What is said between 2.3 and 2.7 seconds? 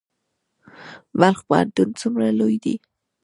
لوی